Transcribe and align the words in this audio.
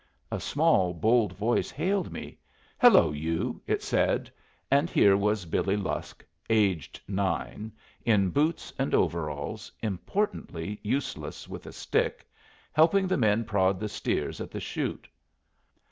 A 0.31 0.39
small, 0.39 0.95
bold 0.95 1.33
voice 1.33 1.69
hailed 1.69 2.11
me. 2.11 2.39
"Hello, 2.79 3.11
you!" 3.11 3.61
it 3.67 3.83
said; 3.83 4.31
and 4.71 4.89
here 4.89 5.15
was 5.15 5.45
Billy 5.45 5.77
Lusk, 5.77 6.25
aged 6.49 6.99
nine, 7.07 7.71
in 8.03 8.31
boots 8.31 8.73
and 8.79 8.95
overalls, 8.95 9.71
importantly 9.83 10.79
useless 10.81 11.47
with 11.47 11.67
a 11.67 11.71
stick, 11.71 12.25
helping 12.73 13.05
the 13.05 13.15
men 13.15 13.43
prod 13.45 13.79
the 13.79 13.87
steers 13.89 14.41
at 14.41 14.49
the 14.49 14.59
chute. 14.59 15.07